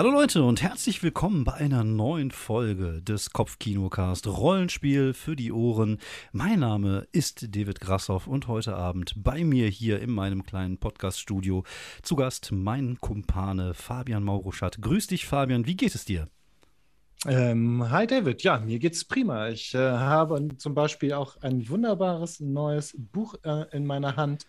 [0.00, 5.98] Hallo Leute und herzlich willkommen bei einer neuen Folge des Kopfkinocast Rollenspiel für die Ohren.
[6.32, 11.64] Mein Name ist David Grassoff und heute Abend bei mir hier in meinem kleinen Podcaststudio
[12.00, 14.80] zu Gast mein Kumpane Fabian Mauruschat.
[14.80, 16.28] Grüß dich Fabian, wie geht es dir?
[17.26, 19.50] Ähm, hi David, ja, mir geht's prima.
[19.50, 24.46] Ich äh, habe zum Beispiel auch ein wunderbares neues Buch äh, in meiner Hand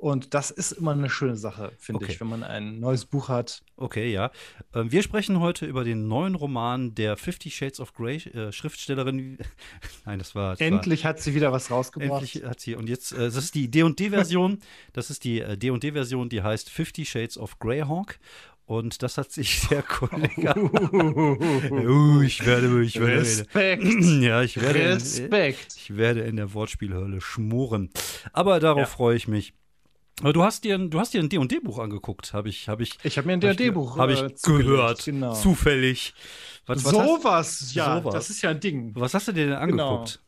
[0.00, 2.12] und das ist immer eine schöne Sache, finde Okay.
[2.12, 3.62] ich, wenn man ein neues Buch hat.
[3.76, 4.30] Okay, ja.
[4.74, 9.38] Ähm, Wir sprechen heute über den neuen Roman der Fifty Shades of Grey äh, Schriftstellerin.
[10.06, 10.52] Nein, das war.
[10.52, 12.22] Das war Endlich hat sie wieder was rausgebracht.
[12.22, 12.74] Endlich hat sie.
[12.74, 14.58] Und jetzt, äh, das ist die D&D-Version.
[14.92, 18.18] Das ist die äh, D&D-Version, die heißt Fifty Shades of Greyhawk.
[18.64, 20.54] Und das hat sich der Kollege.
[20.56, 23.82] uh, ich werde, ich werde, Respekt.
[24.20, 25.74] ja, ich werde, in, Respekt.
[25.76, 27.90] ich werde in der Wortspielhölle schmoren.
[28.32, 28.86] Aber darauf Ja.
[28.86, 29.54] freue ich mich.
[30.20, 32.98] Aber du hast dir, ein- du hast dir ein D&D-Buch angeguckt, habe ich, habe ich,
[33.02, 35.32] Ich habe mir ein hab D&D-Buch habe ich äh, zugelegt, gehört, Genau.
[35.32, 36.12] zufällig.
[36.66, 38.14] Was, was, hast, Sowas, ja, Sowas.
[38.14, 38.92] das ist ja ein Ding.
[38.94, 39.94] was hast du dir denn Genau.
[39.94, 40.20] angeguckt?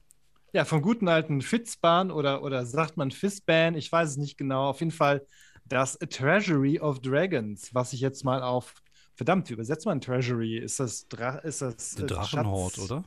[0.55, 4.69] Ja, vom guten alten Fitzban oder, oder sagt man Fizzban, ich weiß es nicht genau.
[4.71, 5.27] Auf jeden Fall
[5.65, 8.75] das Treasury of Dragons, was ich jetzt mal auf.
[9.15, 10.59] Verdammt, wie übersetzt man Treasury?
[10.59, 12.91] Ist das, Dra ist das äh, Drachenhort, Schatz?
[12.91, 13.05] oder?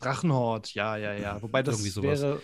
[0.00, 1.40] Drachenhort, ja, ja, ja.
[1.42, 2.20] Wobei das Irgendwie sowas.
[2.22, 2.42] wäre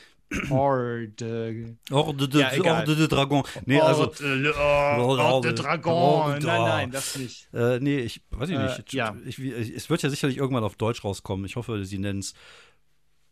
[0.50, 1.76] Horde.
[1.90, 2.78] Horde de, Ja.
[2.78, 3.42] Horde de Dragon.
[3.64, 5.92] Nee, also, Horde, oh, Horde Dragon.
[5.92, 6.46] Horde.
[6.46, 7.48] Nein, nein, das nicht.
[7.54, 8.92] Äh, nee, ich weiß ich Äh, nicht.
[8.92, 9.16] ja.
[9.24, 11.46] Ich, ich, es wird ja sicherlich irgendwann auf Deutsch rauskommen.
[11.46, 12.34] Ich hoffe, sie nennen es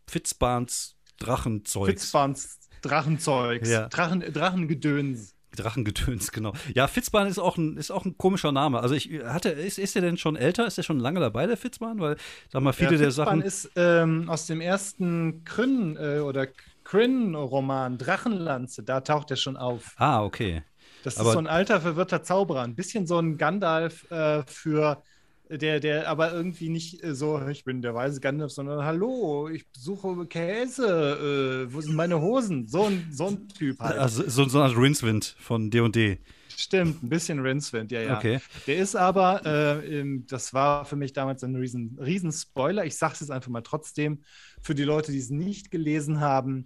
[0.09, 1.89] Fitzbahns Drachenzeugs.
[1.89, 3.69] Fitzbans Drachenzeugs.
[3.69, 3.87] Ja.
[3.89, 5.33] Drachen, Drachengedöns.
[5.55, 6.53] Drachengedöns, genau.
[6.75, 8.79] Ja, Fitzbahn ist auch ein, ist auch ein komischer Name.
[8.79, 10.67] Also ich hatte, ist, ist der denn schon älter?
[10.67, 11.99] Ist der schon lange dabei, der Fitzbahn?
[11.99, 12.17] Weil,
[12.51, 13.41] sag mal, viele ja, der Sachen.
[13.41, 16.47] ist ähm, aus dem ersten Kryn äh, oder
[16.87, 18.81] Kryn-Roman Drachenlanze.
[18.83, 19.93] Da taucht er schon auf.
[19.97, 20.63] ah, okay.
[21.03, 22.61] Das Aber- ist so ein alter, verwirrter Zauberer.
[22.61, 25.03] Ein bisschen so ein Gandalf äh, für
[25.49, 29.65] der, der aber irgendwie nicht äh, so, ich bin der weise Gandalf, sondern hallo, ich
[29.75, 32.67] suche Käse, äh, wo sind meine Hosen?
[32.67, 33.97] So ein, so ein Typ halt.
[33.97, 36.19] Also, so, so eine Art Rincewind von D&D.
[36.59, 38.17] Stimmt, ein bisschen Rincewind, ja, ja.
[38.17, 38.39] Okay.
[38.65, 42.83] Der ist aber, äh, das war für mich damals ein riesen, riesen Spoiler.
[42.83, 44.23] Ich sage es jetzt einfach mal trotzdem,
[44.61, 46.65] für die Leute, die es nicht gelesen haben.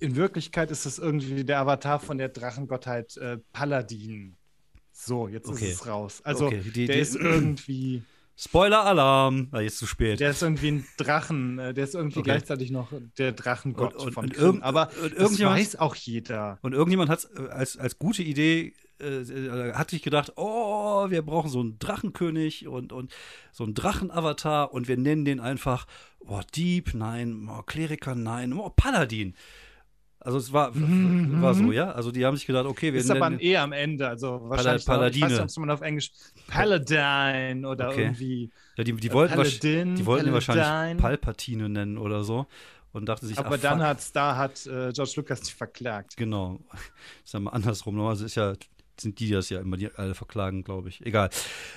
[0.00, 4.34] In Wirklichkeit ist es irgendwie der Avatar von der Drachengottheit äh, Paladin.
[4.92, 5.66] So, jetzt Okay.
[5.70, 6.20] ist es raus.
[6.24, 8.02] Also, Okay, die- der die- ist irgendwie,
[8.38, 9.48] Spoiler-Alarm!
[9.50, 10.20] Ah, jetzt zu spät.
[10.20, 12.30] der ist irgendwie ein Drachen, äh, der ist irgendwie Okay.
[12.30, 16.58] gleichzeitig noch der Drachengott Und- und- von irgend- Aber und das irgendjemand- weiß auch jeder.
[16.62, 21.22] Und irgendjemand hat es als, als gute Idee, äh, äh, hat sich gedacht, oh, wir
[21.22, 23.12] brauchen so einen Drachenkönig und, und
[23.52, 25.86] so einen Drachenavatar und wir nennen den einfach,
[26.20, 29.34] oh, Dieb, nein, oh, Kleriker, nein, oh, Paladin.
[30.20, 31.72] Also es war, Mhm, war so, mhm.
[31.72, 31.92] ja?
[31.92, 34.84] Also die haben sich gedacht, okay, wir Ist aber ein E am Ende, also wahrscheinlich.
[34.84, 35.26] Paladine.
[35.26, 36.10] Ich weiß nicht, man auf Englisch
[36.48, 38.02] Paladin oder Okay.
[38.06, 38.50] irgendwie.
[38.76, 41.02] ja, die, die wollten, wahrsch- Paladin, die wollten ihn wahrscheinlich.
[41.02, 42.46] Palpatine nennen oder so
[42.92, 46.16] und dachte sich, Aber ah, dann hat's, da hat äh, George Lucas dich verklagt.
[46.16, 46.58] Genau.
[47.24, 47.94] Ist ja mal andersrum.
[47.94, 48.54] Normalerweise ist ja,
[49.00, 51.04] sind die das ja immer, die alle verklagen, glaube ich.
[51.04, 51.30] Egal.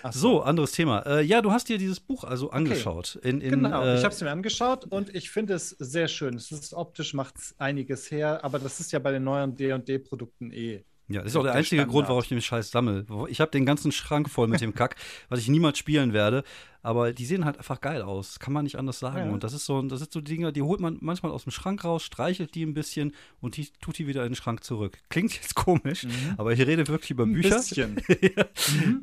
[0.04, 1.00] Ach So, anderes Thema.
[1.06, 3.20] Äh, ja, du hast dir dieses Buch also angeschaut.
[3.24, 6.36] In, in, Genau, äh, ich habe es mir angeschaut und ich finde es sehr schön.
[6.36, 10.84] Es ist optisch macht einiges her, aber das ist ja bei den neuen D&D-Produkten eh.
[11.08, 12.10] Ja, das ist auch der der einzige Grund, Standard.
[12.10, 13.06] warum ich den Scheiß sammle.
[13.28, 14.96] Ich habe den ganzen Schrank voll mit dem Kack,
[15.30, 16.44] was ich niemals spielen werde.
[16.84, 18.40] Aber die sehen halt einfach geil aus.
[18.40, 19.28] Kann man nicht anders sagen.
[19.28, 19.32] Ja.
[19.34, 21.84] Und das ist so, das sind so Dinge, die holt man manchmal aus dem Schrank
[21.84, 24.98] raus, streichelt die ein bisschen und die tut die wieder in den Schrank zurück.
[25.10, 27.58] Klingt jetzt komisch, aber ich rede wirklich über Ein Bücher.
[27.58, 28.02] bisschen.
[28.22, 28.46] Ja.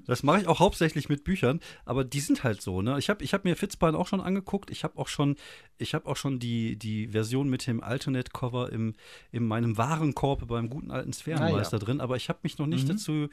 [0.06, 2.98] Das mache ich auch hauptsächlich mit Büchern, aber die sind halt so, ne?
[2.98, 4.70] Ich habe ich hab mir Fitzbahn auch schon angeguckt.
[4.70, 5.36] Ich habe auch schon,
[5.78, 8.94] ich habe auch schon die, die Version mit dem Alternate-Cover im,
[9.32, 12.92] in meinem Warenkorb beim guten alten Sphärenmeister drin, aber ich habe mich noch nicht Mhm.
[12.92, 13.28] dazu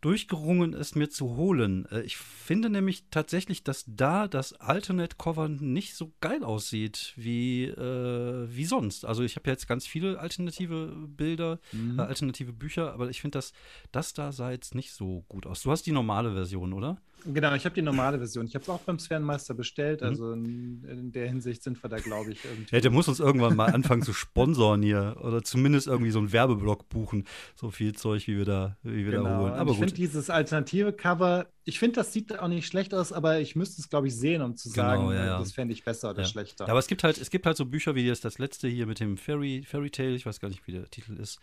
[0.00, 1.86] durchgerungen, es mir zu holen.
[1.90, 8.46] Äh, Ich finde nämlich tatsächlich, dass da das Alternate-Cover nicht so geil aussieht wie, äh,
[8.50, 9.04] wie sonst.
[9.04, 11.98] Also ich habe jetzt ganz viele alternative Bilder, Mhm.
[11.98, 13.52] äh, alternative Bücher, aber ich finde, dass
[13.92, 15.62] das da sah jetzt nicht so gut aus.
[15.62, 16.98] Du hast die normale Version, oder?
[17.24, 18.46] Genau, ich habe die normale Version.
[18.46, 20.00] Ich habe es auch beim Sphärenmeister bestellt.
[20.00, 20.06] Mhm.
[20.06, 22.74] Also in, in der Hinsicht sind wir da, glaube ich, irgendwie.
[22.74, 26.32] Ja, der muss uns irgendwann mal anfangen zu sponsoren hier oder zumindest irgendwie so einen
[26.32, 27.24] Werbeblock buchen.
[27.54, 29.38] So viel Zeug, wie wir da, wie wir da Genau.
[29.40, 29.52] holen.
[29.52, 33.12] Und Aber ich finde dieses alternative Cover, ich finde, das sieht auch nicht schlecht aus,
[33.12, 35.38] aber ich müsste es, glaube ich, sehen, um zu Genau, sagen, ja, äh, ja.
[35.38, 36.28] das fände ich besser oder Ja.
[36.28, 36.64] schlechter.
[36.66, 38.86] Ja, aber es gibt halt, es gibt halt so Bücher wie jetzt das letzte hier
[38.86, 41.38] mit dem Fairy, Fairy Tale, ich weiß gar nicht, wie der Titel ist.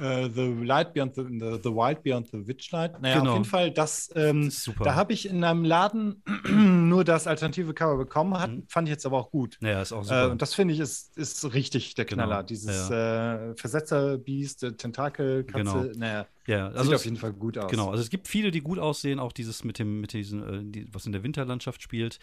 [0.00, 3.00] Äh, the Light Beyond the, the, the Wild Beyond the Witchlight.
[3.00, 3.30] Naja, Genau.
[3.30, 6.22] auf jeden Fall, das, ähm, Das da habe ich in einem Laden
[6.88, 8.64] nur das alternative Cover bekommen, hat, Mhm.
[8.68, 9.56] fand ich jetzt aber auch gut.
[9.60, 10.30] Naja, ist auch Äh, super.
[10.30, 12.24] und das finde ich ist, ist richtig der Genau.
[12.26, 12.42] Knaller.
[12.42, 15.84] Dieses äh, Versetzerbiest, äh, Tentakelkatze, Genau.
[15.96, 16.26] naja.
[16.46, 17.70] Ja, also Sieht es- auf jeden Fall gut aus.
[17.70, 20.60] Genau, also es gibt viele, die gut aussehen, auch dieses mit dem, mit diesen, äh,
[20.72, 22.18] die, was in der Winterlandschaft spielt.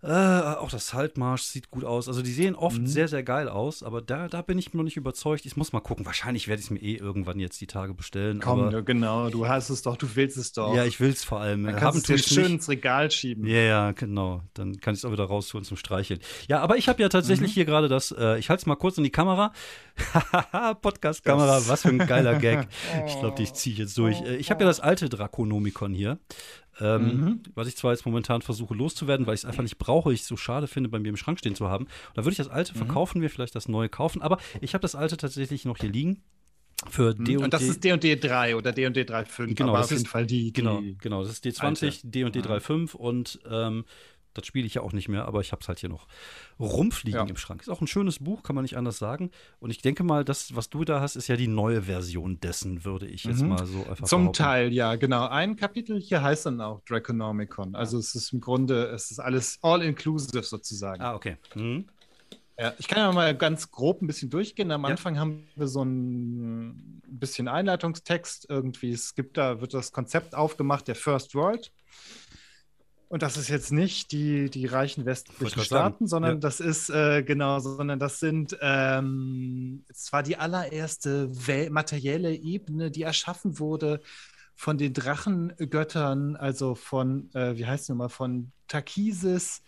[0.00, 2.06] Äh, auch das Saltmarsch sieht gut aus.
[2.06, 2.86] Also die sehen oft Mhm.
[2.86, 5.44] sehr, sehr geil aus, aber da, da bin ich noch nicht überzeugt.
[5.44, 6.06] Ich muss mal gucken.
[6.06, 8.38] Wahrscheinlich werde ich es mir eh irgendwann jetzt die Tage bestellen.
[8.40, 10.72] Komm, du, genau, du hast es doch, du willst es doch.
[10.74, 11.64] Ja, ich will es vor allem.
[11.64, 12.52] Dann Haben kannst du es schön nicht.
[12.52, 13.44] ins Regal schieben.
[13.46, 14.42] Ja, ja, genau.
[14.54, 16.20] Dann kann ich es auch wieder rausholen zum Streicheln.
[16.48, 17.54] Ja, aber ich habe ja tatsächlich Mhm.
[17.54, 19.52] hier gerade das, äh, ich halte es mal kurz in die Kamera.
[20.80, 22.68] Podcast-Kamera, was für ein geiler Gag.
[23.06, 24.20] Ich glaube, die ziehe ich jetzt durch.
[24.22, 26.18] Äh, Ich habe ja das alte Draconomicon hier.
[26.80, 27.40] Ähm, Mhm.
[27.54, 30.26] Was ich zwar jetzt momentan versuche loszuwerden, weil ich es einfach nicht brauche, ich es
[30.28, 31.84] so schade finde, bei mir im Schrank stehen zu haben.
[31.84, 32.78] Und da würde ich das alte Mhm.
[32.78, 34.22] verkaufen, mir vielleicht das neue kaufen.
[34.22, 36.22] Aber ich habe das alte tatsächlich noch hier liegen.
[36.88, 37.42] Für D Mhm.
[37.42, 40.26] Und das ist D&D 3 oder D&D 3.5, Genau, aber das auf jeden ist- Fall
[40.26, 41.22] die, die Genau, genau.
[41.24, 42.06] Das ist D20, alte.
[42.06, 43.84] D und D35 und ähm,
[44.34, 46.06] das spiele ich ja auch nicht mehr, aber ich habe es halt hier noch
[46.60, 47.26] rumfliegen Ja.
[47.26, 47.60] im Schrank.
[47.62, 49.30] Ist auch ein schönes Buch, kann man nicht anders sagen.
[49.58, 52.84] Und ich denke mal, das, was du da hast, ist ja die neue Version dessen,
[52.84, 53.48] würde ich jetzt Mhm.
[53.48, 54.42] mal so einfach Zum behaupten.
[54.42, 55.26] Teil, ja, genau.
[55.28, 57.74] Ein Kapitel hier heißt dann auch Draconomicon.
[57.74, 61.02] Also es ist im Grunde, es ist alles all-inclusive sozusagen.
[61.02, 61.36] Ah, okay.
[61.54, 61.86] Mhm.
[62.60, 64.72] Ja, ich kann ja mal ganz grob ein bisschen durchgehen.
[64.72, 64.88] Am Ja.
[64.88, 68.90] Anfang haben wir so ein bisschen Einleitungstext irgendwie.
[68.90, 71.70] Es gibt da, wird das Konzept aufgemacht, der First World.
[73.08, 76.38] Und das ist jetzt nicht die, die reichen westlichen Staaten, sondern Ja.
[76.40, 83.02] das ist, äh, genau, sondern das sind ähm, zwar die allererste Wel materielle Ebene, die
[83.02, 84.00] erschaffen wurde
[84.54, 89.62] von den Drachengöttern, also von, äh, wie heißt es nochmal, von Takisis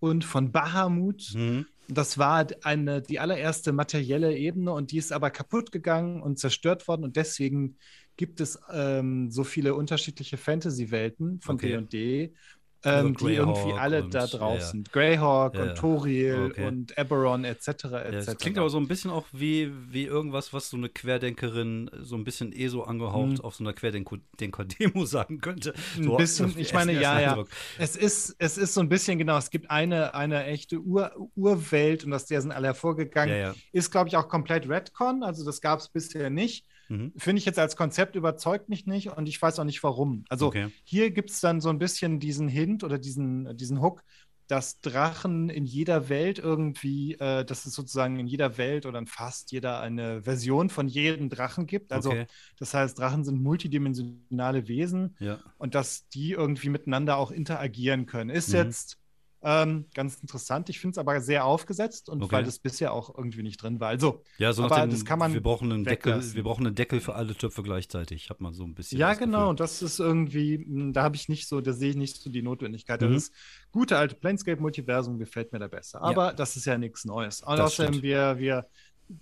[0.00, 1.32] und von Bahamut.
[1.34, 1.66] Mhm.
[1.88, 6.86] Das war eine, die allererste materielle Ebene und die ist aber kaputt gegangen und zerstört
[6.86, 7.76] worden und deswegen
[8.16, 11.76] gibt es ähm, so viele unterschiedliche Fantasy-Welten von Okay.
[11.88, 12.36] D&D, Also
[12.84, 14.64] ähm, die irgendwie alle und- da ja, drauf ja.
[14.64, 14.92] sind.
[14.92, 15.70] Greyhawk Ja, ja.
[15.70, 16.66] und Toriel Okay.
[16.66, 17.66] und Eberron etc.
[17.84, 18.26] Ja, etc.
[18.26, 22.16] das klingt aber so ein bisschen auch wie, wie irgendwas, was so eine Querdenkerin so
[22.16, 23.40] ein bisschen eh so angehaucht Mhm.
[23.40, 25.74] auf so einer Querdenker-Demo sagen könnte.
[25.96, 27.44] Ein So bisschen, auf den ich meine, ersten ja, ja.
[27.78, 32.04] Es ist, es ist so ein bisschen, genau, es gibt eine, eine echte Ur, Urwelt
[32.04, 33.34] und aus der sind alle hervorgegangen.
[33.34, 33.54] Ja, ja.
[33.72, 36.64] Ist, glaube ich, auch komplett Redcon, also das gab es bisher nicht.
[36.88, 37.12] Mhm.
[37.16, 40.24] Finde ich jetzt als Konzept überzeugt mich nicht und ich weiß auch nicht warum.
[40.28, 40.68] Also Okay.
[40.84, 44.02] hier gibt es dann so ein bisschen diesen Hint oder diesen, diesen Hook,
[44.46, 49.06] dass Drachen in jeder Welt irgendwie, äh, dass es sozusagen in jeder Welt oder in
[49.06, 51.92] fast jeder eine Version von jedem Drachen gibt.
[51.92, 52.26] Also okay.
[52.58, 55.38] das heißt, Drachen sind multidimensionale Wesen Ja.
[55.58, 58.30] und dass die irgendwie miteinander auch interagieren können.
[58.30, 58.54] Ist Mhm.
[58.54, 58.98] jetzt
[59.42, 60.68] ähm, ganz interessant.
[60.68, 62.32] Ich finde es aber sehr aufgesetzt und Okay.
[62.32, 63.88] weil das bisher auch irgendwie nicht drin war.
[63.88, 66.74] Also, Ja, so Aber dem, das kann man wir brauchen einen Deckel, wir brauchen einen
[66.74, 68.30] Deckel für alle Töpfe gleichzeitig.
[68.30, 68.98] Hat man so ein bisschen.
[68.98, 69.52] ja, das genau.
[69.52, 72.42] Das ist irgendwie, mh, da habe ich nicht so, da sehe ich nicht so die
[72.42, 73.00] Notwendigkeit.
[73.00, 73.14] Mhm.
[73.14, 73.30] Das
[73.70, 76.02] gute alte Planescape-Multiversum gefällt mir da besser.
[76.02, 77.42] Aber das ist ja nichts Neues.
[77.42, 78.66] Und außerdem, wir, wir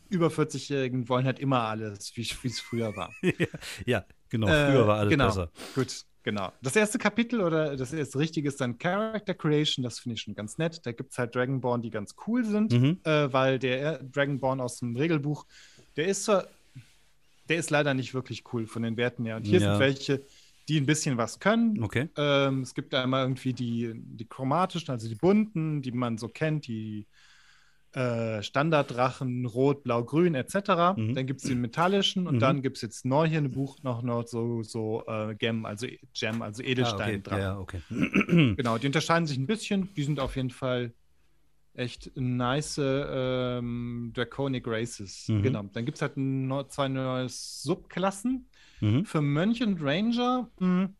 [0.09, 3.13] über 40-Jährigen wollen halt immer alles, wie es früher war.
[3.87, 4.49] ja, genau.
[4.49, 5.27] Äh, Früher war alles genau.
[5.27, 5.51] besser.
[5.75, 6.53] Gut, genau.
[6.61, 9.83] Das erste Kapitel oder das erste richtige ist dann Character Creation.
[9.83, 10.85] Das finde ich schon ganz nett.
[10.85, 12.99] Da gibt es halt Dragonborn, die ganz cool sind, Mhm.
[13.05, 15.47] äh, weil der Dragonborn aus dem Regelbuch,
[15.97, 16.47] der ist zwar,
[17.49, 19.37] der ist leider nicht wirklich cool von den Werten her.
[19.37, 19.71] Und hier Ja.
[19.73, 20.23] sind welche,
[20.69, 21.83] die ein bisschen was können.
[21.83, 22.09] Okay.
[22.17, 26.29] Ähm, es gibt da immer irgendwie die, die chromatischen, also die bunten, die man so
[26.29, 27.07] kennt, die
[27.97, 30.95] äh, Standarddrachen, Rot, Blau, Grün etc.
[30.97, 31.15] Mhm.
[31.15, 32.41] Dann gibt es die metallischen und Mhm.
[32.41, 35.65] dann gibt es jetzt neu hier in dem Buch noch, noch so, so äh, Gem,
[35.65, 37.23] also Gem, also Ah, okay.
[37.31, 37.81] Ja, okay.
[38.57, 39.89] Genau, die unterscheiden sich ein bisschen.
[39.97, 40.93] Die sind auf jeden Fall
[41.73, 45.29] echt nice ähm, Draconic Races.
[45.29, 45.43] Mhm.
[45.43, 45.63] Genau.
[45.73, 48.47] Dann gibt es halt no, zwei neue Subklassen.
[48.81, 49.07] Mhm.
[49.07, 50.91] Für Mönch und Ranger, mh,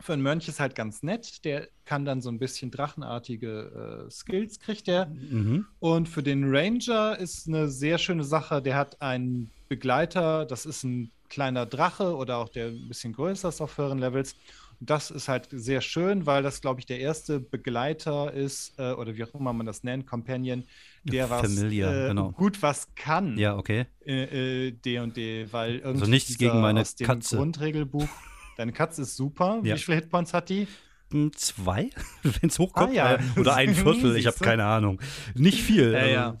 [0.00, 1.44] für einen Mönch ist halt ganz nett.
[1.44, 5.06] Der kann dann so ein bisschen drachenartige äh, Skills, kriegt der.
[5.06, 5.66] Mhm.
[5.78, 8.60] Und für den Ranger ist eine sehr schöne Sache.
[8.62, 13.48] Der hat einen Begleiter, das ist ein kleiner Drache oder auch der ein bisschen größer
[13.48, 14.36] ist auf höheren Levels.
[14.78, 18.92] Und das ist halt sehr schön, weil das, glaube ich, der erste Begleiter ist, äh,
[18.92, 20.64] oder wie auch immer man das nennt, Companion,
[21.04, 22.32] der was Familiar, äh, genau.
[22.32, 23.86] gut was kann Ja, okay.
[24.04, 27.36] äh, äh, D&D, weil irgendwie Also nichts gegen meine aus dem Katze.
[27.36, 28.08] Grundregelbuch,
[28.56, 29.60] deine Katze ist super.
[29.62, 29.74] Ja.
[29.74, 30.66] Wie viele Hitpoints hat die?
[31.12, 31.90] Hm, Zwei,
[32.22, 32.90] wenn es hochkommt.
[32.90, 33.14] Ah, ja.
[33.16, 35.00] äh, Oder ein Viertel, ich habe keine Ahnung.
[35.34, 35.92] Nicht viel.
[35.92, 36.40] Ja, also- ja.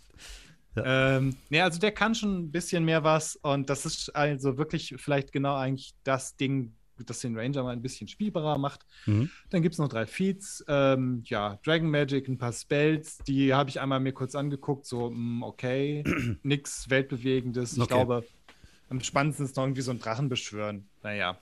[0.78, 4.94] Ähm, nee, also der kann schon ein bisschen mehr was und das ist also wirklich
[4.98, 8.84] vielleicht genau eigentlich das Ding, das den Ranger mal ein bisschen spielbarer macht.
[9.06, 9.30] Mhm.
[9.48, 10.62] Dann gibt es noch drei Feats.
[10.68, 15.08] Ähm, ja, Dragon Magic, ein paar Spells, die habe ich einmal mir kurz angeguckt, so,
[15.10, 16.04] mh, okay,
[16.42, 17.72] nix Weltbewegendes.
[17.74, 17.94] Ich Okay.
[17.94, 18.26] glaube,
[18.90, 20.86] am spannendsten ist noch irgendwie so ein Drachen beschwören.
[21.02, 21.38] Naja.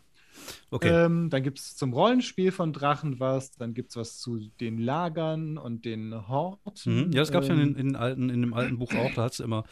[0.71, 0.88] Okay.
[0.88, 4.79] Ähm, dann gibt es zum Rollenspiel von Drachen was, dann gibt es was zu den
[4.79, 7.07] Lagern und den Horten.
[7.07, 7.12] Mhm.
[7.12, 9.12] Ja, das gab es ja in, Ähm, in, alten, in dem alten Buch auch.
[9.14, 9.64] Da hat es immer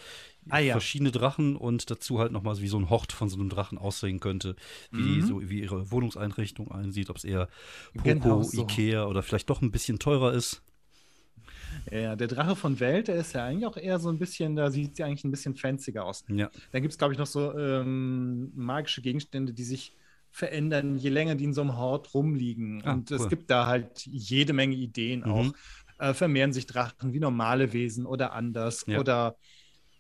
[0.48, 0.72] Ah, ja.
[0.72, 4.18] verschiedene Drachen und dazu halt nochmal wie so ein Hort von so einem Drachen aussehen
[4.18, 4.56] könnte,
[4.90, 5.26] wie, die Mhm.
[5.26, 7.48] so, wie ihre Wohnungseinrichtung einsieht, ob es eher
[7.94, 8.62] Poco, Genau so.
[8.62, 10.62] Ikea oder vielleicht doch ein bisschen teurer ist.
[11.90, 14.70] Ja, der Drache von Welt, der ist ja eigentlich auch eher so ein bisschen, da
[14.70, 16.24] sieht sie eigentlich ein bisschen fancier aus.
[16.28, 16.50] Ja.
[16.70, 19.94] Dann gibt es, glaube ich, noch so ähm, magische Gegenstände, die sich
[20.32, 22.82] verändern, je länger die in so einem Hort rumliegen.
[22.84, 23.18] Ah, und cool.
[23.18, 25.30] es gibt da halt jede Menge Ideen Mhm.
[25.30, 25.52] auch.
[25.98, 28.84] Äh, vermehren sich Drachen wie normale Wesen oder anders?
[28.86, 28.98] Ja.
[28.98, 29.36] Oder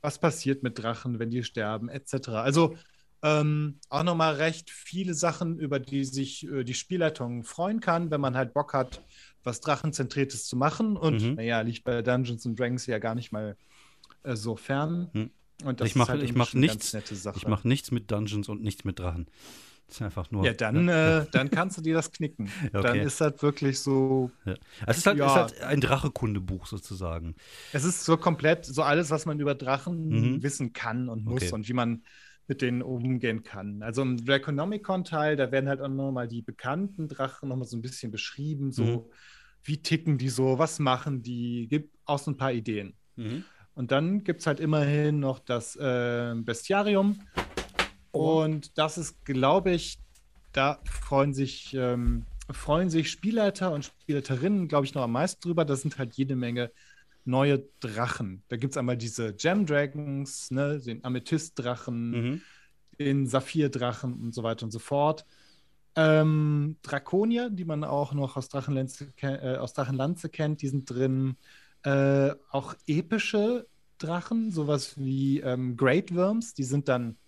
[0.00, 2.28] was passiert mit Drachen, wenn die sterben, etc.
[2.30, 2.76] Also
[3.22, 8.20] ähm, auch nochmal recht viele Sachen, über die sich äh, die Spielleitung freuen kann, wenn
[8.20, 9.00] man halt Bock hat,
[9.44, 10.96] was Drachenzentriertes zu machen.
[10.96, 11.34] Und Mhm.
[11.34, 13.56] naja, liegt bei Dungeons and Dragons ja gar nicht mal
[14.24, 15.08] äh, so fern.
[15.12, 15.30] Hm.
[15.64, 17.36] Und das Ich mach- ist halt ich mach nichts- Ganz nette Sache.
[17.38, 19.26] Ich mache nichts mit Dungeons und nichts mit Drachen.
[19.92, 20.42] Das ist einfach nur.
[20.46, 22.48] ja, dann, Äh, dann kannst du dir das knicken.
[22.72, 23.04] Dann Okay.
[23.04, 24.30] ist das wirklich so.
[24.46, 24.54] Ja.
[24.86, 25.26] Es ist halt, Ja.
[25.26, 27.34] ist halt ein Drachekundebuch sozusagen.
[27.74, 30.42] Es ist so komplett so alles, was man über Drachen Mhm.
[30.42, 31.52] wissen kann und muss Okay.
[31.52, 32.04] und wie man
[32.48, 33.82] mit denen umgehen kann.
[33.82, 38.10] Also im Draconomicon-Teil, da werden halt auch nochmal die bekannten Drachen nochmal so ein bisschen
[38.10, 39.00] beschrieben, so Mhm.
[39.64, 42.94] wie ticken die so, was machen die, gibt auch so ein paar Ideen.
[43.16, 43.44] Mhm.
[43.74, 47.18] Und dann gibt es halt immerhin noch das äh, Bestiarium.
[48.12, 48.42] Oh.
[48.42, 49.98] Und das ist, glaube ich,
[50.52, 55.64] da freuen sich, ähm, freuen sich Spielleiter und Spielleiterinnen, glaube ich, noch am meisten drüber.
[55.64, 56.72] Das sind halt jede Menge
[57.24, 58.42] neue Drachen.
[58.48, 62.42] Da gibt es einmal diese Gem Dragons, ne, den Amethyst-Drachen, Mhm.
[62.98, 65.24] den Saphir-Drachen und so weiter und so fort.
[65.94, 71.36] Ähm, Drakonier, die man auch noch aus Drachenlanze, äh, aus Drachenlanze kennt, die sind drin.
[71.84, 73.66] Äh, auch epische
[73.98, 77.18] Drachen, sowas wie ähm, Great Worms, die sind dann,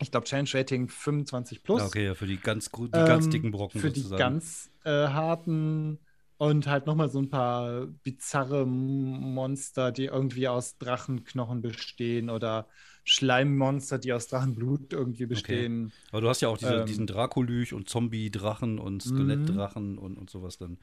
[0.00, 1.82] ich glaube, Change Rating 25 plus.
[1.82, 4.18] Okay, ja, für die ganz, die ganz Ähm, dicken Brocken Für die sozusagen.
[4.18, 5.98] ganz äh, harten
[6.38, 12.66] und halt nochmal so ein paar bizarre Monster, die irgendwie aus Drachenknochen bestehen oder
[13.04, 15.92] Schleimmonster, die aus Drachenblut irgendwie bestehen.
[16.10, 20.30] Aber du hast ja auch diese, Ähm, diesen Dracolich und Zombie-Drachen und Skelettdrachen und, und
[20.30, 20.78] sowas dann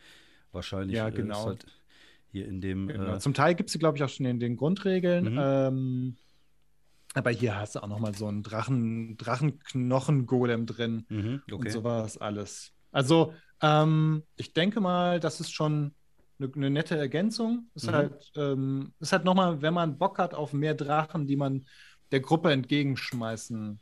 [0.52, 0.98] wahrscheinlich.
[0.98, 1.46] Ja, äh, genau.
[1.48, 1.66] halt
[2.32, 2.88] hier in dem.
[2.88, 3.16] Genau.
[3.16, 5.34] Äh, Zum Teil gibt es sie, glaube ich, auch schon in den Grundregeln.
[5.34, 5.40] Mhm.
[5.42, 6.18] Ähm,
[7.18, 11.08] aber hier hast du auch nochmal so einen Drachen, Drachenknochen-Golem drin.
[11.10, 11.70] mhm, und okay.
[11.70, 12.74] sowas alles.
[12.92, 15.96] Also, ähm, ich denke mal, das ist schon
[16.40, 17.70] eine, eine nette Ergänzung.
[17.76, 17.92] Ist Mhm.
[17.92, 21.66] halt, ähm, ist halt nochmal, wenn man Bock hat auf mehr Drachen, die man
[22.12, 23.82] der Gruppe entgegenschmeißen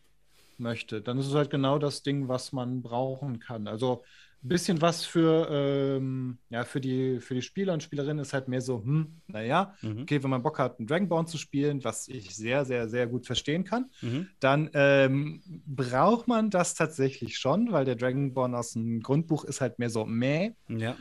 [0.58, 3.68] möchte, dann ist es halt genau das Ding, was man brauchen kann.
[3.68, 4.04] Also
[4.44, 8.48] ein bisschen was für, ähm, ja, für die, für die Spieler und Spielerinnen ist halt
[8.48, 12.08] mehr so, hm, naja, Mhm, okay, wenn man Bock hat, einen Dragonborn zu spielen, was
[12.08, 17.72] ich sehr, sehr, sehr gut verstehen kann, mhm, dann ähm, braucht man das tatsächlich schon,
[17.72, 20.52] weil der Dragonborn aus dem Grundbuch ist halt mehr so meh.
[20.68, 20.96] ja.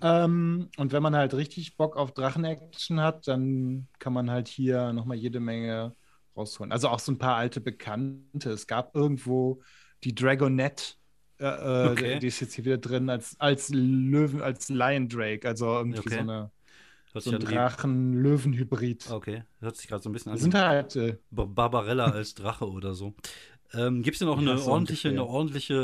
[0.00, 4.92] Ähm, und wenn man halt richtig Bock auf Drachen-Action hat, dann kann man halt hier
[4.92, 5.96] nochmal jede Menge
[6.36, 6.70] rausholen.
[6.72, 8.50] Also auch so ein paar alte Bekannte.
[8.50, 9.60] Es gab irgendwo
[10.04, 10.94] die Dragonette,
[11.38, 12.18] äh, Okay.
[12.18, 16.10] die ist jetzt hier wieder drin als, als Löwen, als Lion Drake, also irgendwie Okay.
[16.10, 16.50] so, eine,
[17.18, 19.10] so ein Drachen-Löwen-Hybrid.
[19.10, 20.38] Okay, hört sich gerade so ein bisschen an.
[20.38, 23.14] Sind halt, äh, Ba- Barbarella als Drache oder so.
[23.74, 25.74] Ähm, Gibt es denn auch eine ordentliche, eine ordentliche,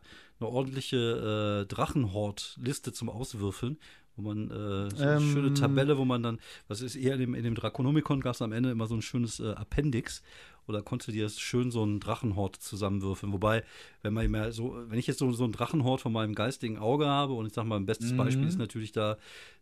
[0.00, 0.06] äh,
[0.40, 3.78] eine ordentliche äh, Drachenhort-Liste zum Auswürfeln?
[4.16, 5.32] Wo man äh, so eine Ähm.
[5.32, 8.42] schöne Tabelle, wo man dann, was ist eher in dem, in dem Draconomicon gab es
[8.42, 10.22] am Ende immer so ein schönes äh, Appendix.
[10.70, 13.32] Oder konnte dir schön so einen Drachenhort zusammenwürfeln.
[13.32, 13.62] Wobei,
[14.02, 17.06] wenn man immer so, wenn ich jetzt so, so einen Drachenhort von meinem geistigen Auge
[17.06, 18.16] habe, und ich sag mal, ein bestes Mhm.
[18.16, 19.18] Beispiel ist natürlich da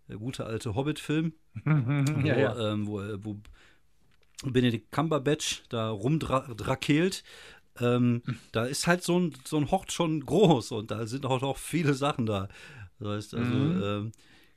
[0.08, 1.32] der gute alte Hobbit-Film,
[1.64, 2.72] ja, wo, ja.
[2.72, 3.36] Ähm, wo, äh, wo
[4.44, 7.24] Benedict Cumberbatch da rumdrakelt.
[7.80, 8.22] Ähm,
[8.52, 11.58] da ist halt so ein, so ein Hort schon groß und da sind auch, auch
[11.58, 12.48] viele Sachen da.
[12.98, 13.82] Das heißt, also, Mhm.
[13.82, 14.12] ähm,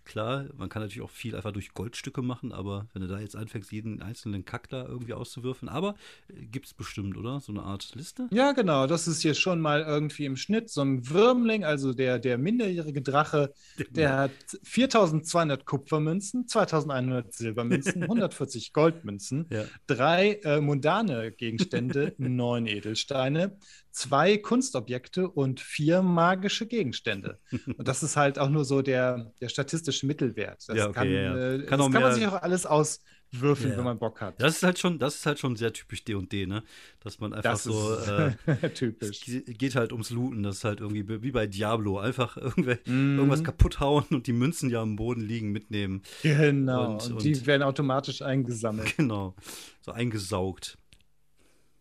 [0.05, 3.35] klar, man kann natürlich auch viel einfach durch Goldstücke machen, aber wenn du da jetzt
[3.35, 5.95] anfängst, jeden einzelnen Kack da irgendwie auszuwürfeln, aber
[6.29, 7.39] äh, gibt es bestimmt, oder?
[7.39, 8.27] So eine Art Liste?
[8.31, 8.87] Ja, genau.
[8.87, 13.01] Das ist hier schon mal irgendwie im Schnitt so ein Würmling, also der, der minderjährige
[13.01, 13.53] Drache,
[13.91, 14.31] der hat
[14.63, 19.65] 4200 Kupfermünzen, 2100 Silbermünzen, 140 Goldmünzen, Ja.
[19.87, 23.57] drei äh, mundane Gegenstände, neun Edelsteine,
[23.91, 27.39] zwei Kunstobjekte und vier magische Gegenstände.
[27.77, 30.63] Und das ist halt auch nur so der, der statistische Mittelwert.
[30.67, 33.77] Das Ja, okay, kann, ja, äh, Kann das kann man sich auch alles auswürfeln, Ja.
[33.77, 34.41] wenn man Bock hat.
[34.41, 36.63] Das ist halt schon, das ist halt schon sehr typisch D&D, ne?
[37.01, 39.27] Dass man einfach Das so, ist äh, typisch.
[39.27, 41.99] Es geht halt ums Looten, das ist halt irgendwie wie bei Diablo.
[41.99, 43.17] Einfach Mhm.
[43.17, 46.01] irgendwas kaputt hauen und die Münzen, die am Boden liegen, mitnehmen.
[46.23, 48.93] Genau, Und- und, und- die werden automatisch eingesammelt.
[48.97, 49.35] Genau.
[49.81, 50.77] So eingesaugt.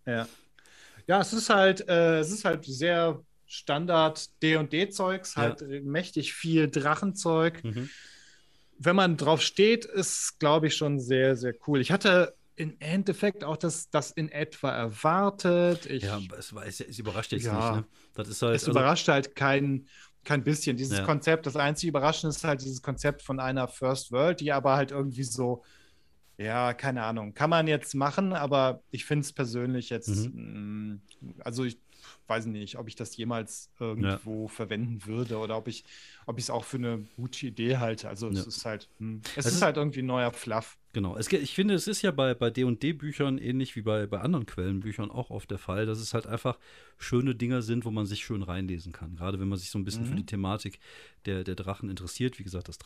[0.06, 0.26] Ja.
[1.06, 3.20] Ja, es ist halt, äh, es ist halt sehr
[3.50, 5.80] Standard D&D-Zeugs, halt ja.
[5.82, 7.64] mächtig viel Drachenzeug.
[7.64, 7.90] Mhm.
[8.78, 11.80] Wenn man drauf steht, ist, glaube ich, schon sehr, sehr cool.
[11.80, 15.86] Ich hatte im Endeffekt auch das, das in etwa erwartet.
[15.86, 17.80] Ich, ja, es, war, es, es überrascht jetzt ja, nicht.
[17.80, 17.84] Ne?
[18.14, 19.88] Das ist halt, es also, überrascht halt kein,
[20.24, 20.76] kein bisschen.
[20.76, 21.04] Dieses ja.
[21.04, 24.92] Konzept, das einzige Überraschende ist halt dieses Konzept von einer First World, die aber halt
[24.92, 25.64] irgendwie so,
[26.38, 31.00] ja, keine Ahnung, kann man jetzt machen, aber ich finde es persönlich jetzt, mhm.
[31.20, 31.78] mh, mm, also ich
[32.30, 34.48] weiß nicht, ob ich das jemals irgendwo ja.
[34.48, 35.84] verwenden würde oder ob ich
[36.30, 38.08] ob ich es auch für eine gute Idee halte.
[38.08, 40.78] Also es ist halt, hm, es, es ist, halt irgendwie ein neuer Fluff.
[40.92, 41.16] Genau.
[41.16, 45.10] Es, ich finde, es ist ja bei, bei D&D-Büchern ähnlich wie bei, bei anderen Quellenbüchern
[45.10, 46.58] auch oft der Fall, dass es halt einfach
[46.98, 49.16] schöne Dinger sind, wo man sich schön reinlesen kann.
[49.16, 50.08] Gerade wenn man sich so ein bisschen mhm.
[50.08, 50.80] für die Thematik
[51.26, 52.38] der, der Drachen interessiert.
[52.38, 52.78] Wie gesagt, das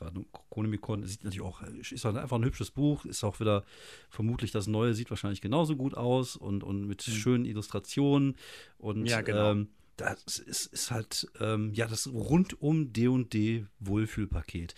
[0.51, 3.65] Chronomikon sieht natürlich auch, ist halt einfach ein hübsches Buch, ist auch wieder
[4.11, 7.13] vermutlich das Neue, sieht wahrscheinlich genauso gut aus und, und mit mhm.
[7.13, 8.37] schönen Illustrationen
[8.77, 9.34] und ja, genau.
[9.35, 14.75] Ähm, das ist, ist halt ähm, ja das rundum D&D Wohlfühlpaket.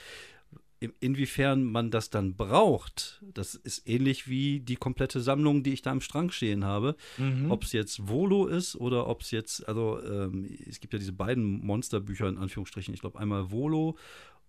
[1.00, 5.90] Inwiefern man das dann braucht, das ist ähnlich wie die komplette Sammlung, die ich da
[5.90, 6.96] im Strang stehen habe.
[7.16, 7.50] Mhm.
[7.50, 11.14] Ob es jetzt Volo ist oder ob es jetzt, also ähm, es gibt ja diese
[11.14, 12.92] beiden Monsterbücher in Anführungsstrichen.
[12.92, 13.96] Ich glaube einmal Volo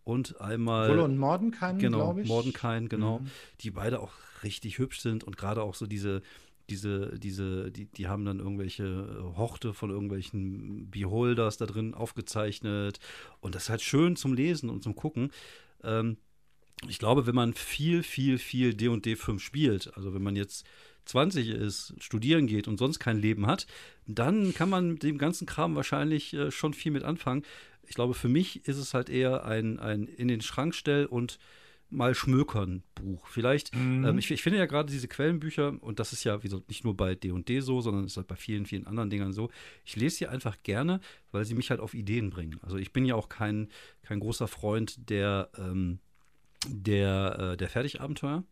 [0.03, 0.89] und einmal.
[0.89, 2.27] Volo und Mordenkain, genau, glaube ich.
[2.27, 3.19] Mordenkain, genau.
[3.19, 3.27] Mhm.
[3.61, 4.11] Die beide auch
[4.43, 6.21] richtig hübsch sind und gerade auch so diese
[6.69, 12.99] diese, diese, die, die haben dann irgendwelche äh, Horte von irgendwelchen Beholders da drin aufgezeichnet.
[13.39, 15.31] Und das ist halt schön zum Lesen und zum Gucken.
[15.83, 16.17] Ähm,
[16.87, 20.65] ich glaube, wenn man viel, viel, viel D&D 5 spielt, also wenn man jetzt
[21.05, 23.65] 20 ist, studieren geht und sonst kein Leben hat,
[24.05, 27.43] dann kann man mit dem ganzen Kram wahrscheinlich äh, schon viel mit anfangen.
[27.87, 31.39] Ich glaube, für mich ist es halt eher ein, ein in den Schrank stell und
[31.89, 33.27] mal schmökern Buch.
[33.27, 34.05] Vielleicht, mhm.
[34.05, 36.83] ähm, ich, ich, finde ja gerade diese Quellenbücher, und das ist ja wie so, nicht
[36.83, 39.49] nur bei D&D so, sondern es ist halt bei vielen, vielen anderen Dingern so,
[39.85, 40.99] ich lese sie einfach gerne,
[41.31, 42.59] weil sie mich halt auf Ideen bringen.
[42.61, 43.69] Also ich bin ja auch kein,
[44.03, 45.99] kein großer Freund der, ähm,
[46.67, 48.43] der, äh, der Fertigabenteuer,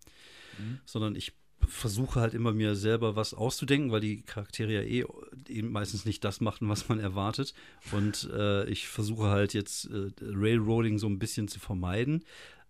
[0.57, 0.79] mhm.
[0.85, 1.33] sondern ich
[1.67, 5.05] versuche halt immer mir selber was auszudenken, weil die Charaktere ja eh
[5.47, 7.53] eben meistens nicht das machen, was man erwartet.
[7.91, 12.23] Und äh, ich versuche halt jetzt äh, Railroading so ein bisschen zu vermeiden.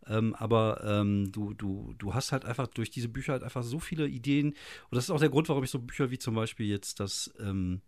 [0.07, 3.79] Ähm, aber ähm, du, du, du hast halt einfach durch diese Bücher halt einfach so
[3.79, 4.49] viele Ideen.
[4.49, 7.33] Und das ist auch der Grund, warum ich so Bücher wie zum Beispiel jetzt das
[7.39, 7.81] ähm,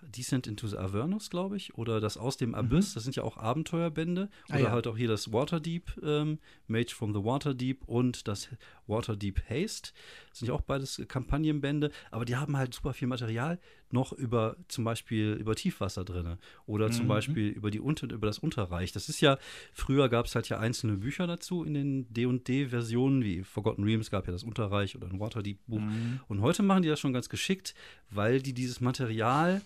[0.00, 2.94] Descent into the Avernus, glaube ich, oder das Aus dem Abyss, mhm.
[2.94, 4.30] das sind ja auch Abenteuerbände.
[4.48, 4.70] Ah, oder ja.
[4.70, 8.48] halt auch hier das Waterdeep, ähm, Mage from the Waterdeep und das
[8.86, 9.92] Waterdeep Haste.
[10.38, 13.58] Das sind ja auch beides Kampagnenbände, aber die haben halt super viel Material
[13.90, 16.92] noch über zum Beispiel über Tiefwasser drin oder mhm.
[16.92, 18.92] zum Beispiel über, die Unter über das Unterreich.
[18.92, 19.38] Das ist ja,
[19.72, 24.26] früher gab es halt ja einzelne Bücher dazu in den D&D-Versionen, wie Forgotten Realms gab
[24.26, 25.80] ja das Unterreich oder ein Waterdeep-Buch.
[25.80, 26.20] Mhm.
[26.28, 27.74] Und heute machen die das schon ganz geschickt,
[28.10, 29.62] weil die dieses Material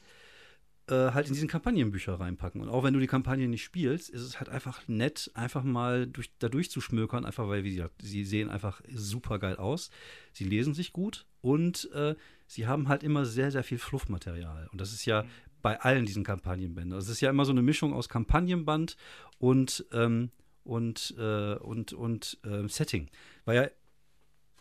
[0.93, 2.61] äh, halt in diesen Kampagnenbücher reinpacken.
[2.61, 6.07] Und auch wenn du die Kampagne nicht spielst, ist es halt einfach nett, einfach mal
[6.07, 9.91] durch, da durchzuschmökern, einfach weil, wie gesagt, sie sehen einfach super geil aus.
[10.33, 12.15] Sie lesen sich gut und äh,
[12.47, 14.69] sie haben halt immer sehr, sehr viel Fluffmaterial.
[14.71, 15.25] Und das ist ja
[15.63, 16.99] bei allen diesen Kampagnenbänden.
[16.99, 18.97] Es ist ja immer so eine Mischung aus Kampagnenband
[19.39, 20.31] und, ähm,
[20.65, 23.09] und, äh, und, und äh, Setting.
[23.47, 23.69] Weil ja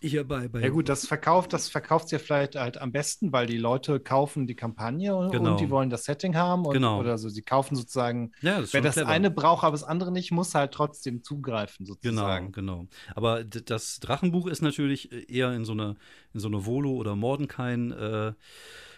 [0.01, 3.45] hier bei, bei ja gut, das verkauft, das verkauft ja vielleicht halt am besten, weil
[3.45, 5.51] die Leute kaufen die Kampagne und, genau.
[5.51, 6.99] und die wollen das Setting haben und, genau.
[6.99, 7.29] oder so.
[7.29, 9.09] Sie kaufen sozusagen, ja, das wer das clever.
[9.09, 12.51] eine braucht, aber das andere nicht, muss halt trotzdem zugreifen sozusagen.
[12.51, 12.87] Genau, genau.
[13.15, 15.95] Aber das Drachenbuch ist natürlich eher in so eine,
[16.33, 18.33] in so eine Volo oder Mordenkain äh,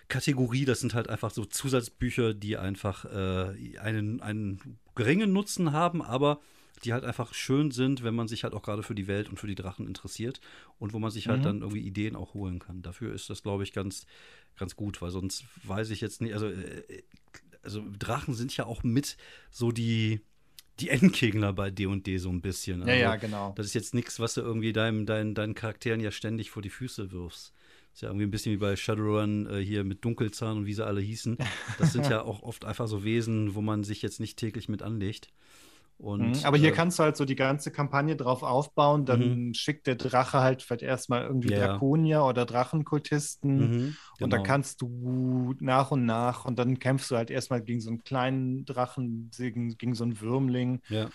[0.08, 0.66] Kategorie.
[0.66, 6.40] Das sind halt einfach so Zusatzbücher, die einfach äh, einen, einen geringen Nutzen haben, aber
[6.84, 9.40] die halt einfach schön sind, wenn man sich halt auch gerade für die Welt und
[9.40, 10.42] für die Drachen interessiert
[10.80, 11.44] und wo man sich halt mhm.
[11.44, 12.82] dann irgendwie Ideen auch holen kann.
[12.82, 14.06] Dafür ist das, glaube ich, ganz,
[14.58, 17.04] ganz gut, weil sonst weiß ich jetzt nicht, also, äh,
[17.64, 19.18] also Drachen sind ja auch mit
[19.50, 20.22] so die,
[20.80, 22.82] die Endgegner bei D&D so ein bisschen.
[22.82, 23.54] Also, ja, ja, genau.
[23.56, 26.70] Das ist jetzt nichts, was du irgendwie deinem, deinen, deinen Charakteren ja ständig vor die
[26.70, 27.54] Füße wirfst.
[27.92, 30.74] Das ist ja irgendwie ein bisschen wie bei Shadowrun äh, hier mit Dunkelzahn und wie
[30.74, 31.38] sie alle hießen.
[31.78, 34.82] Das sind ja auch oft einfach so Wesen, wo man sich jetzt nicht täglich mit
[34.82, 35.30] anlegt.
[35.98, 39.06] Und, mhm, aber hier äh, kannst du halt so die ganze Kampagne drauf aufbauen.
[39.06, 39.54] Dann mhm.
[39.54, 41.68] schickt der Drache halt vielleicht erstmal irgendwie ja.
[41.68, 43.58] Drakonier oder Drachenkultisten.
[43.58, 43.96] Mhm, genau.
[44.20, 44.44] Und dann genau.
[44.44, 48.66] kannst du nach und nach und dann kämpfst du halt erstmal gegen so einen kleinen
[48.66, 50.82] Drachen, gegen, gegen so einen Würmling.
[50.90, 51.10] Ja.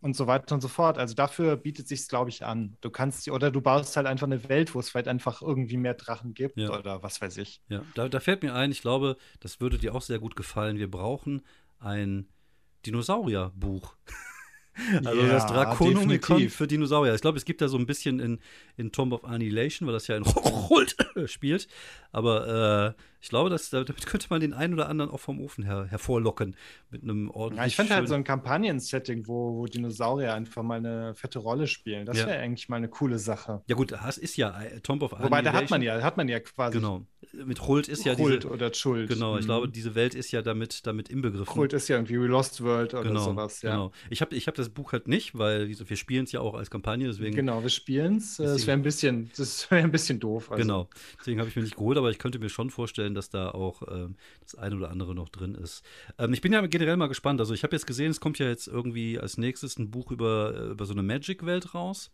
[0.00, 0.96] Und so weiter und so fort.
[0.96, 2.76] Also dafür bietet sich glaube ich, an.
[2.80, 5.94] Du kannst, oder du baust halt einfach eine Welt, wo es vielleicht einfach irgendwie mehr
[5.94, 6.70] Drachen gibt ja.
[6.70, 7.60] oder was weiß ich.
[7.68, 10.78] Ja, da, da fällt mir ein, ich glaube, das würde dir auch sehr gut gefallen.
[10.78, 11.42] Wir brauchen
[11.80, 12.28] ein
[12.90, 13.94] Dinosaurierbuch.
[15.04, 17.12] Also Ja, das Draconomicon für Dinosaurier.
[17.12, 18.38] Ich glaube, es gibt da so ein bisschen in,
[18.76, 20.96] in Tomb of Annihilation, weil das ja in Holt
[21.26, 21.66] spielt.
[22.12, 25.64] Aber äh, ich glaube, dass, damit könnte man den einen oder anderen auch vom Ofen
[25.64, 26.54] her, hervorlocken.
[26.90, 27.56] Mit einem ordentlichen.
[27.62, 31.66] Ja, ich fand halt so ein Kampagnen-Setting, wo, wo Dinosaurier einfach mal eine fette Rolle
[31.66, 32.06] spielen.
[32.06, 32.28] Das Ja.
[32.28, 33.62] wäre eigentlich mal eine coole Sache.
[33.66, 35.82] Ja, gut, das ist ja äh, Tomb of Wobei, da hat man Annihilation.
[35.82, 37.04] ja, hat man ja quasi Genau.
[37.32, 38.52] Mit Hult ist ja Kult diese.
[38.52, 39.08] oder Schuld.
[39.08, 39.46] Genau, ich Mhm.
[39.46, 41.46] glaube, diese Welt ist ja damit, damit inbegriffen.
[41.46, 43.70] Kult ist ja irgendwie We Lost World oder genau, sowas, ja.
[43.72, 43.92] genau.
[44.10, 46.70] Ich habe ich hab das Buch halt nicht, weil wir spielen es ja auch als
[46.70, 47.36] Kampagne, deswegen.
[47.36, 48.36] Genau, wir spielen es.
[48.36, 50.50] Das wäre ein bisschen, das wäre ein bisschen doof.
[50.50, 50.62] Also.
[50.62, 50.88] Genau.
[51.20, 53.82] Deswegen habe ich mir nicht geholt, aber ich könnte mir schon vorstellen, dass da auch
[53.90, 55.82] ähm, das eine oder andere noch drin ist.
[56.18, 57.40] Ähm, ich bin ja generell mal gespannt.
[57.40, 60.54] Also ich habe jetzt gesehen, es kommt ja jetzt irgendwie als nächstes ein Buch über,
[60.54, 62.10] äh, über so eine Magic-Welt raus.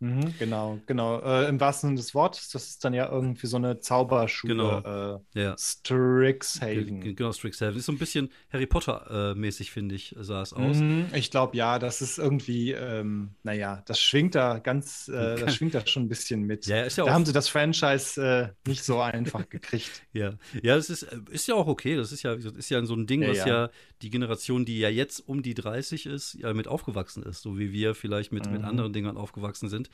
[0.00, 1.20] Mhm, genau, genau.
[1.20, 4.54] Äh, Im wahrsten Sinne des Wortes, das ist dann ja irgendwie so eine Zauberschule.
[4.54, 5.16] Genau.
[5.34, 5.56] Äh, Ja.
[5.58, 7.00] Strixhaven.
[7.00, 7.76] Ge- Genau, Strixhaven.
[7.76, 10.76] Ist so ein bisschen Harry Potter-mäßig, finde ich, sah es aus.
[10.76, 15.54] Mhm, ich glaube, ja, das ist irgendwie, ähm, naja, das schwingt da ganz, äh, das
[15.54, 16.66] schwingt da schon ein bisschen mit.
[16.66, 18.20] Ja, ja da haben sie das Franchise
[18.64, 20.02] äh, nicht so einfach gekriegt.
[20.12, 20.32] Ja,
[20.62, 21.94] ja, das ist, äh, ist ja auch okay.
[21.96, 23.70] Das ist ja, ist ja so ein Ding, was ja.
[24.02, 27.72] Die Generation, die ja jetzt um die 30 ist, ja mit aufgewachsen ist, so wie
[27.72, 28.68] wir vielleicht mit, mit Mhm.
[28.68, 29.90] anderen Dingern aufgewachsen sind.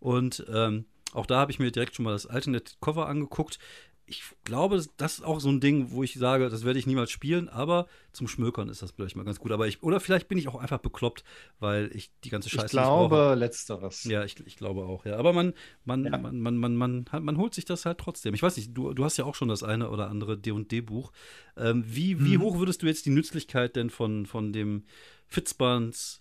[0.00, 3.58] Und ähm, auch da habe ich mir direkt schon mal das Alternate Cover angeguckt.
[4.06, 7.10] Ich glaube, das- ist auch so ein Ding, wo ich sage, das werde ich niemals
[7.10, 9.50] spielen, aber zum Schmökern ist das vielleicht mal ganz gut.
[9.50, 11.24] Aber ich, oder vielleicht bin ich auch einfach bekloppt,
[11.58, 14.04] weil ich die ganze Scheiße Ich glaube, letzteres.
[14.04, 15.16] Ja, ich, ich glaube auch, ja.
[15.16, 15.54] Aber man,
[15.86, 16.18] man, Ja.
[16.18, 18.34] man, man, man, man, man holt sich das halt trotzdem.
[18.34, 21.10] Ich weiß nicht, du, du hast ja auch schon das eine oder andere D&D-Buch.
[21.56, 22.42] Ähm, wie, wie Mhm.
[22.42, 24.84] hoch würdest du jetzt die Nützlichkeit denn von, von dem
[25.28, 26.20] Fitzbans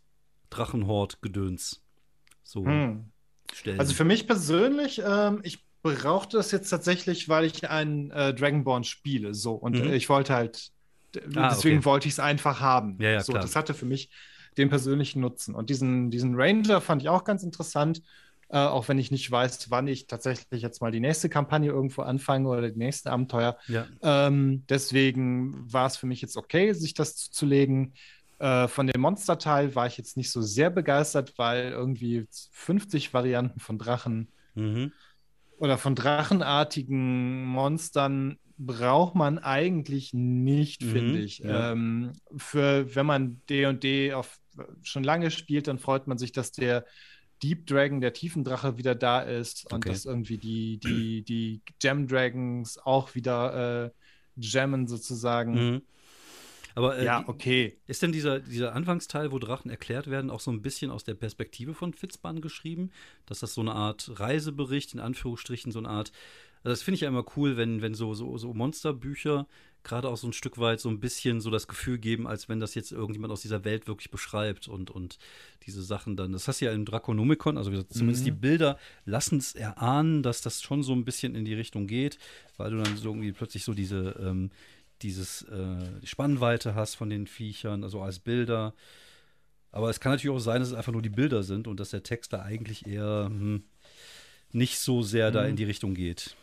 [0.51, 1.83] Drachenhort-Gedöns
[2.43, 3.11] so Hm.
[3.53, 3.79] stellen?
[3.79, 8.83] Also für mich persönlich, ähm, ich brauchte das jetzt tatsächlich, weil ich einen äh, Dragonborn
[8.83, 9.33] spiele.
[9.33, 9.53] So.
[9.53, 9.89] Und Mhm.
[9.91, 10.69] äh, ich wollte halt,
[11.35, 11.85] Ah, deswegen okay.
[11.85, 12.97] wollte ich es einfach haben.
[12.99, 13.43] Ja, ja, so, klar.
[13.43, 14.09] das hatte für mich
[14.57, 15.53] den persönlichen Nutzen.
[15.53, 18.01] Und diesen, diesen Ranger fand ich auch ganz interessant.
[18.49, 22.01] Äh, auch wenn ich nicht weiß, wann ich tatsächlich jetzt mal die nächste Kampagne irgendwo
[22.03, 23.57] anfange oder die nächsten Abenteuer.
[23.67, 23.85] ja.
[24.01, 27.93] Ähm, deswegen war es für mich jetzt okay, sich das zuzulegen.
[28.39, 33.59] Äh, von dem Monsterteil war ich jetzt nicht so sehr begeistert, weil irgendwie 50 Varianten
[33.59, 34.91] von Drachen Mhm.
[35.63, 41.41] Oder von drachenartigen Monstern braucht man eigentlich nicht, Mhm, finde ich.
[41.43, 41.71] ja.
[41.71, 44.39] Ähm, für wenn man D&D auf
[44.83, 46.85] schon lange spielt, dann freut man sich, dass der
[47.41, 49.89] Deep Dragon, der Tiefendrache, wieder da ist und Okay.
[49.89, 53.91] dass irgendwie die, die, die Gem Dragons auch wieder äh,
[54.37, 55.71] gemmen sozusagen.
[55.75, 55.81] Mhm.
[56.75, 57.77] Aber äh, Ja, okay.
[57.87, 61.13] ist denn dieser, dieser Anfangsteil, wo Drachen erklärt werden, auch so ein bisschen aus der
[61.13, 62.91] Perspektive von Fitzban geschrieben?
[63.25, 66.11] Dass das so eine Art Reisebericht, in Anführungsstrichen, so eine Art.
[66.63, 69.47] Also das finde ich ja immer cool, wenn, wenn so, so, so Monsterbücher
[69.83, 72.61] gerade auch so ein Stück weit so ein bisschen so das Gefühl geben, als wenn
[72.61, 75.17] das jetzt irgendjemand aus dieser Welt wirklich beschreibt und, und
[75.65, 76.31] diese Sachen dann.
[76.31, 78.25] Das hast du ja im Draconomicon, also gesagt, zumindest Mhm.
[78.25, 82.17] die Bilder lassen es erahnen, dass das schon so ein bisschen in die Richtung geht,
[82.55, 84.51] weil du dann so irgendwie plötzlich so diese, ähm,
[85.03, 88.73] dieses äh, die Spannweite hast von den Viechern, also als Bilder.
[89.71, 91.89] Aber es kann natürlich auch sein, dass es einfach nur die Bilder sind und dass
[91.91, 93.63] der Text da eigentlich eher hm,
[94.51, 95.47] nicht so sehr da Mhm.
[95.47, 96.35] in die Richtung geht.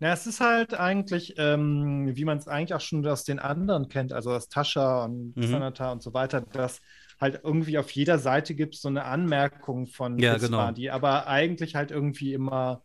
[0.00, 3.88] Na, es ist halt eigentlich, ähm, wie man es eigentlich auch schon aus den anderen
[3.88, 5.40] kennt, also aus Tascha und Mhm.
[5.40, 6.80] Xanatar und so weiter, dass
[7.20, 10.72] halt irgendwie auf jeder Seite gibt es so eine Anmerkung von Ja, Fitzbar, genau.
[10.72, 12.82] die aber eigentlich halt irgendwie immer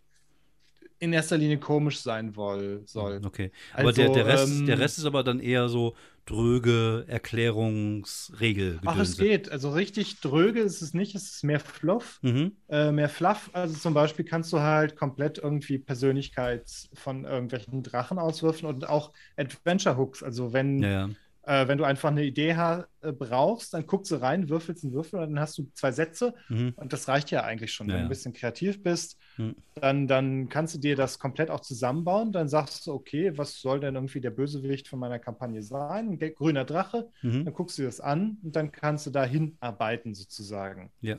[0.99, 3.21] in erster Linie komisch sein woll, soll.
[3.25, 3.51] Okay.
[3.73, 8.79] Aber der, Also, der, Rest, ähm, der Rest ist aber dann eher so dröge Erklärungsregel.
[8.85, 9.51] Ach, es geht.
[9.51, 12.19] Also richtig dröge ist es nicht, es ist mehr Fluff.
[12.21, 12.51] Mhm.
[12.67, 18.19] Äh, mehr Fluff, also zum Beispiel kannst du halt komplett irgendwie Persönlichkeit von irgendwelchen Drachen
[18.19, 20.21] auswürfen und auch Adventure Hooks.
[20.21, 21.09] Also wenn Ja, ja.
[21.49, 24.93] Äh, wenn du einfach eine Idee ha äh, brauchst, dann guckst du rein, würfelst einen
[24.93, 26.73] Würfel und dann hast du zwei Sätze Mhm.
[26.75, 27.87] und das reicht ja eigentlich schon.
[27.87, 29.55] Ja, Wenn du ein bisschen kreativ bist, Mhm.
[29.73, 32.31] dann, dann kannst du dir das komplett auch zusammenbauen.
[32.31, 36.19] Dann sagst du, okay, was soll denn irgendwie der Bösewicht von meiner Kampagne sein?
[36.21, 37.09] Ein grüner Drache.
[37.23, 37.45] Mhm.
[37.45, 40.91] Dann guckst du dir das an und dann kannst du da hinarbeiten sozusagen.
[41.01, 41.17] Ja.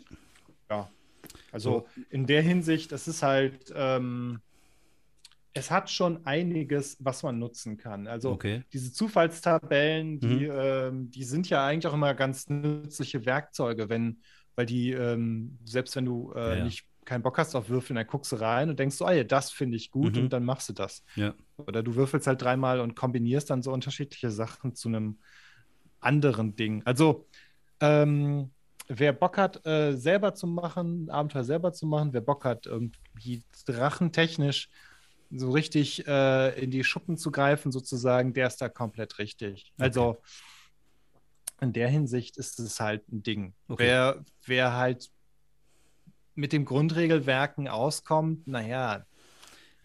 [0.71, 0.89] Ja.
[1.51, 4.41] Also in der Hinsicht, das ist halt, ähm,
[5.53, 8.07] es hat schon einiges, was man nutzen kann.
[8.07, 8.63] Also Okay.
[8.73, 10.51] diese Zufallstabellen, die, Mhm.
[10.55, 14.21] ähm, die sind ja eigentlich auch immer ganz nützliche Werkzeuge, wenn,
[14.55, 16.65] weil die, ähm, selbst wenn du äh, Ja, ja.
[16.65, 19.25] nicht keinen Bock hast auf Würfeln, dann guckst du rein und denkst so, ah ja,
[19.25, 20.25] das finde ich gut Mhm.
[20.25, 21.03] und dann machst du das.
[21.17, 21.35] Ja.
[21.57, 25.19] Oder du würfelst halt dreimal und kombinierst dann so unterschiedliche Sachen zu einem
[26.01, 26.83] anderen Ding.
[26.85, 27.27] Also,
[27.81, 28.53] ähm,
[28.89, 33.45] wer Bock hat, äh, selber zu machen, Abenteuer selber zu machen, wer Bock hat, irgendwie
[33.67, 34.69] drachentechnisch
[35.31, 39.73] so richtig äh, in die Schuppen zu greifen, sozusagen, der ist da komplett richtig.
[39.79, 40.21] Also,
[41.61, 43.55] in der Hinsicht ist es halt ein Ding.
[43.69, 43.85] Okay.
[43.85, 45.11] Wer, wer halt
[46.35, 49.05] mit dem Grundregelwerken auskommt, naja,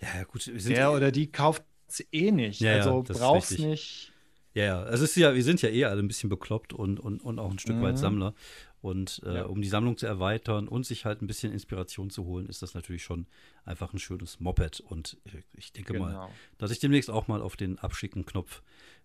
[0.02, 2.62] ja, gut, der eh oder die kauft es eh nicht.
[2.62, 4.12] Ja, also ja, brauchst nicht.
[4.56, 6.98] Ja, ja, also es ist ja, wir sind ja eh alle ein bisschen bekloppt und,
[6.98, 7.82] und, und auch ein Stück mhm.
[7.82, 8.34] weit Sammler.
[8.82, 9.46] Und äh, ja.
[9.46, 12.74] um die Sammlung zu erweitern und sich halt ein bisschen Inspiration zu holen, ist das
[12.74, 13.26] natürlich schon
[13.66, 14.80] einfach ein schönes Moped.
[14.80, 15.18] Und
[15.54, 16.06] ich denke genau.
[16.06, 18.62] mal, dass ich demnächst auch mal auf den Abschicken-Knopf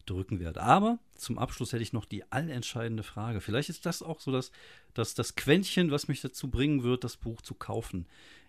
[0.07, 0.63] drücken werde.
[0.63, 3.41] Aber zum Abschluss hätte ich noch die allentscheidende Frage.
[3.41, 4.53] Vielleicht ist das auch so das,
[4.95, 8.07] das, das Quäntchen, was mich dazu bringen wird, das Buch zu kaufen.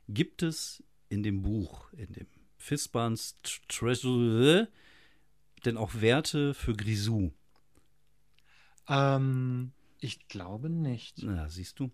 [0.08, 3.38] Gibt es in dem Buch, in dem Fistbans
[3.68, 4.68] Treasure,
[5.66, 7.32] denn auch Werte für Grisou?
[8.88, 11.24] Ähm, ich glaube nicht.
[11.24, 11.92] Na, siehst du.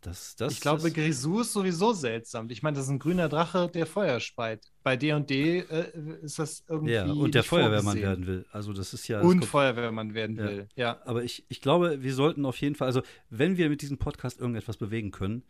[0.00, 2.48] Das, das, ich glaube, Grisou ist sowieso seltsam.
[2.48, 4.72] Ich meine, das ist ein grüner Drache, der Feuer speit.
[4.82, 8.46] Bei D&D äh, ist das irgendwie Ja, und der Feuerwehrmann werden will.
[8.50, 9.20] Also das ist ja...
[9.20, 10.44] Und Feuerwehrmann werden ja.
[10.44, 11.02] will, ja.
[11.04, 14.40] Aber ich, ich glaube, wir sollten auf jeden Fall, also wenn wir mit diesem Podcast
[14.40, 15.44] irgendetwas bewegen können,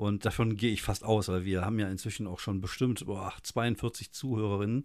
[0.00, 3.34] und davon gehe ich fast aus, weil wir haben ja inzwischen auch schon bestimmt boah,
[3.42, 4.84] 42 Zuhörerinnen.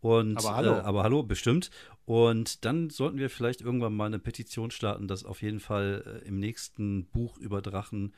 [0.00, 0.72] Und, aber hallo.
[0.74, 1.70] Äh, aber hallo, bestimmt.
[2.04, 6.28] Und dann sollten wir vielleicht irgendwann mal eine Petition starten, dass auf jeden Fall äh,
[6.28, 8.14] im nächsten Buch über Drachen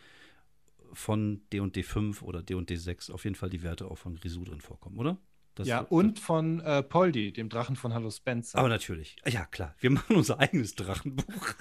[0.94, 4.60] von D&D 5 oder D&D 6 auf jeden Fall die Werte auch von Grisou drin
[4.60, 5.18] vorkommen, oder?
[5.56, 8.58] Das, ja, und von äh, Poldi, dem Drachen von Hallo Spencer.
[8.58, 9.14] Aber natürlich.
[9.24, 9.76] Ja, klar.
[9.78, 11.54] Wir machen unser eigenes Drachenbuch.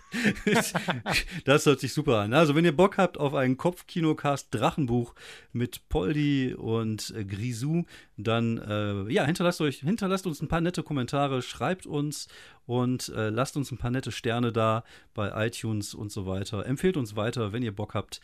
[1.46, 2.34] das hört sich super an.
[2.34, 5.14] Also, wenn ihr Bock habt auf ein Kopfkinocast Drachenbuch
[5.52, 7.84] mit Poldi und äh, Grisou,
[8.18, 12.30] dann äh, ja, hinterlasst euch, hinterlasst uns ein paar nette Kommentare, schreibt uns
[12.66, 16.66] und äh, lasst uns ein paar nette Sterne da bei iTunes und so weiter.
[16.66, 18.22] Empfehlt uns weiter, wenn ihr Bock habt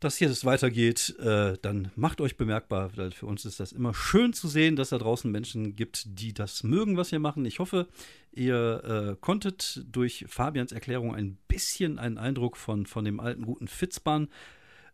[0.00, 3.92] dass hier das weitergeht, äh, dann macht euch bemerkbar, weil für uns ist das immer
[3.92, 7.44] schön zu sehen, dass da draußen Menschen gibt, die das mögen, was wir machen.
[7.44, 7.86] Ich hoffe,
[8.32, 8.82] ihr
[9.12, 14.28] äh, konntet durch Fabians Erklärung ein bisschen einen Eindruck von, von dem alten guten Fitzbahn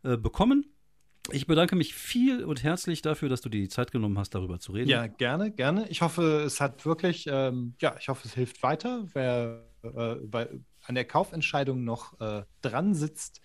[0.02, 0.66] äh, bekommen.
[1.30, 4.58] Ich bedanke mich viel und herzlich dafür, dass du dir die Zeit genommen hast, darüber
[4.58, 4.88] zu reden.
[4.88, 5.88] Ja, gerne, gerne.
[5.88, 10.48] Ich hoffe, es hat wirklich, ähm, ja, ich hoffe, es hilft weiter, wer äh, bei,
[10.84, 13.40] an der Kaufentscheidung noch äh, dran sitzt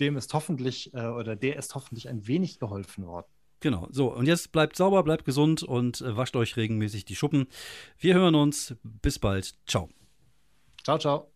[0.00, 3.26] dem ist hoffentlich äh, oder der ist hoffentlich ein wenig geholfen worden.
[3.60, 7.46] Genau, so und jetzt bleibt sauber, bleibt gesund und äh, wascht euch regelmäßig die Schuppen.
[7.98, 8.76] Wir hören uns.
[8.82, 9.54] Bis bald.
[9.66, 9.88] Ciao.
[10.84, 11.32] Ciao, ciao.